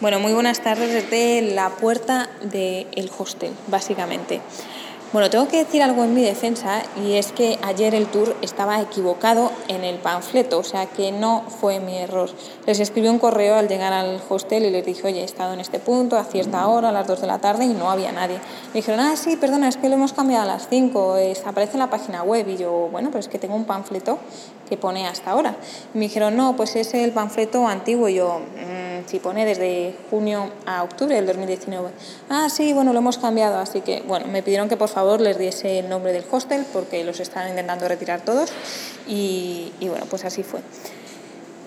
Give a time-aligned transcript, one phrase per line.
[0.00, 4.40] Bueno, muy buenas tardes desde la puerta del hostel, básicamente.
[5.12, 8.80] Bueno, tengo que decir algo en mi defensa y es que ayer el tour estaba
[8.80, 12.28] equivocado en el panfleto, o sea que no fue mi error.
[12.66, 15.60] Les escribí un correo al llegar al hostel y les dije, oye, he estado en
[15.60, 18.40] este punto a cierta hora, a las 2 de la tarde y no había nadie.
[18.72, 21.14] Me dijeron, ah, sí, perdona, es que lo hemos cambiado a las 5,
[21.46, 22.48] aparece en la página web.
[22.48, 24.18] Y yo, bueno, pero es que tengo un panfleto
[24.68, 25.54] que pone hasta ahora.
[25.94, 28.08] Y me dijeron, no, pues es el panfleto antiguo.
[28.08, 28.73] Y yo, mm,
[29.06, 31.90] si pone desde junio a octubre del 2019.
[32.28, 35.38] Ah, sí, bueno, lo hemos cambiado, así que, bueno, me pidieron que por favor les
[35.38, 38.50] diese el nombre del hostel porque los están intentando retirar todos
[39.06, 40.60] y, y bueno, pues así fue.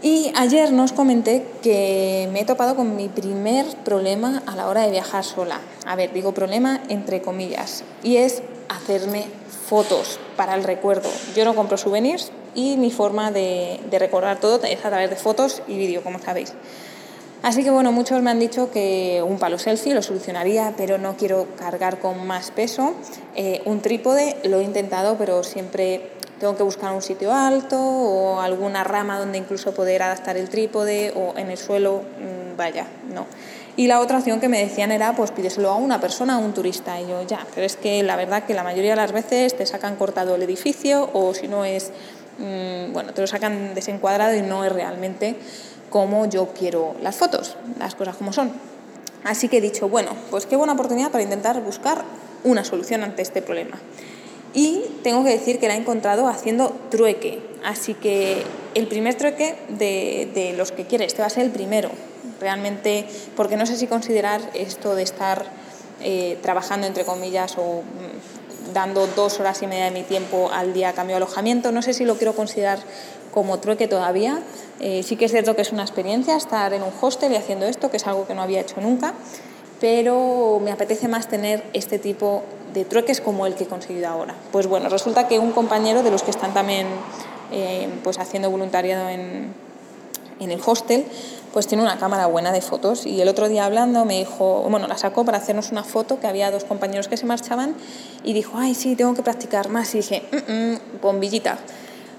[0.00, 4.82] Y ayer nos comenté que me he topado con mi primer problema a la hora
[4.82, 5.60] de viajar sola.
[5.86, 9.26] A ver, digo problema entre comillas, y es hacerme
[9.66, 11.10] fotos para el recuerdo.
[11.34, 15.16] Yo no compro souvenirs y mi forma de, de recordar todo es a través de
[15.16, 16.54] fotos y vídeo, como sabéis.
[17.42, 21.16] Así que bueno, muchos me han dicho que un palo selfie lo solucionaría, pero no
[21.16, 22.94] quiero cargar con más peso.
[23.36, 28.40] Eh, un trípode lo he intentado, pero siempre tengo que buscar un sitio alto o
[28.40, 33.26] alguna rama donde incluso poder adaptar el trípode o en el suelo, mm, vaya, no.
[33.76, 36.52] Y la otra opción que me decían era, pues pídeselo a una persona, a un
[36.52, 37.00] turista.
[37.00, 39.64] Y yo, ya, pero es que la verdad que la mayoría de las veces te
[39.66, 41.92] sacan cortado el edificio o si no es,
[42.38, 45.36] mm, bueno, te lo sacan desencuadrado y no es realmente
[45.90, 48.52] como yo quiero las fotos, las cosas como son.
[49.24, 52.04] Así que he dicho, bueno, pues qué buena oportunidad para intentar buscar
[52.44, 53.78] una solución ante este problema.
[54.54, 57.40] Y tengo que decir que la he encontrado haciendo trueque.
[57.64, 58.42] Así que
[58.74, 61.90] el primer trueque de, de los que quiere, este va a ser el primero.
[62.40, 63.06] Realmente,
[63.36, 65.46] porque no sé si considerar esto de estar
[66.00, 68.37] eh, trabajando, entre comillas, o mm,
[68.72, 71.82] dando dos horas y media de mi tiempo al día a cambio de alojamiento, no
[71.82, 72.78] sé si lo quiero considerar
[73.32, 74.40] como trueque todavía.
[74.80, 77.66] Eh, sí que es cierto que es una experiencia estar en un hostel y haciendo
[77.66, 79.14] esto, que es algo que no había hecho nunca,
[79.80, 82.42] pero me apetece más tener este tipo
[82.74, 84.34] de trueques como el que he conseguido ahora.
[84.52, 86.86] Pues bueno, resulta que un compañero de los que están también
[87.52, 89.54] eh, pues haciendo voluntariado en,
[90.40, 91.06] en el hostel,
[91.58, 94.86] pues tiene una cámara buena de fotos y el otro día hablando me dijo, bueno,
[94.86, 97.74] la sacó para hacernos una foto que había dos compañeros que se marchaban
[98.22, 101.58] y dijo, ay, sí, tengo que practicar más y dije, mm, mm, bombillita.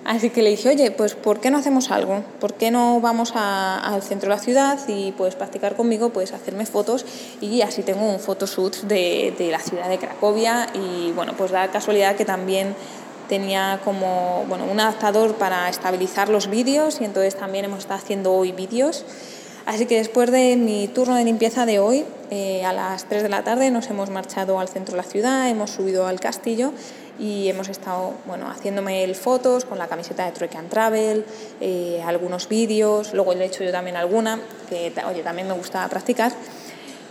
[0.04, 2.22] Así que le dije, oye, pues ¿por qué no hacemos algo?
[2.42, 6.66] ¿Por qué no vamos al centro de la ciudad y puedes practicar conmigo, puedes hacerme
[6.66, 7.06] fotos
[7.40, 11.70] y así tengo un photoshoot de, de la ciudad de Cracovia y bueno, pues da
[11.70, 12.76] casualidad que también
[13.30, 18.34] tenía como bueno, un adaptador para estabilizar los vídeos y entonces también hemos estado haciendo
[18.34, 19.06] hoy vídeos.
[19.66, 23.30] Así que después de mi turno de limpieza de hoy, eh, a las 3 de
[23.30, 26.74] la tarde nos hemos marchado al centro de la ciudad, hemos subido al castillo
[27.20, 31.24] y hemos estado bueno, haciéndome el fotos con la camiseta de Trueque and Travel,
[31.62, 35.88] eh, algunos vídeos, luego le he hecho yo también alguna, que oye, también me gusta
[35.88, 36.32] practicar.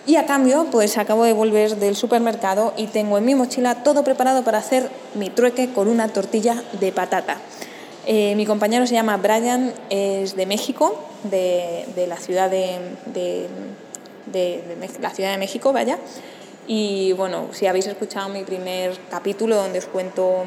[0.08, 4.04] Y a cambio, pues acabo de volver del supermercado y tengo en mi mochila todo
[4.04, 7.36] preparado para hacer mi trueque con una tortilla de patata.
[8.06, 12.78] Eh, mi compañero se llama Brian, es de México, de, de la ciudad de,
[13.12, 15.98] de, la Ciudad de México, vaya.
[16.66, 20.44] Y bueno, si habéis escuchado mi primer capítulo donde os cuento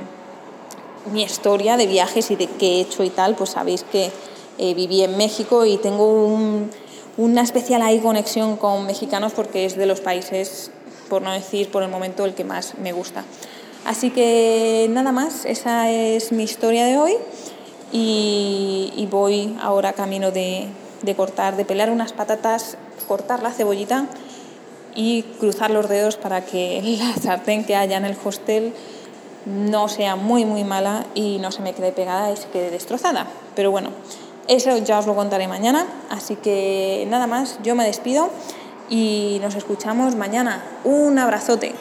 [1.13, 4.09] mi historia de viajes y de qué he hecho y tal, pues sabéis que
[4.57, 6.71] eh, viví en México y tengo un,
[7.17, 10.71] una especial ahí conexión con mexicanos porque es de los países,
[11.09, 13.23] por no decir por el momento, el que más me gusta.
[13.85, 17.13] Así que nada más, esa es mi historia de hoy
[17.91, 20.67] y, voy ahora camino de,
[21.01, 22.77] de, cortar, de pelar unas patatas,
[23.07, 24.05] cortar la cebollita
[24.95, 28.73] y cruzar los dedos para que la sartén que haya en el hostel
[29.45, 33.27] no sea muy muy mala y no se me quede pegada y se quede destrozada.
[33.55, 33.89] Pero bueno,
[34.47, 38.29] eso ya os lo contaré mañana, así que nada más, yo me despido
[38.89, 40.63] y nos escuchamos mañana.
[40.83, 41.73] Un abrazote.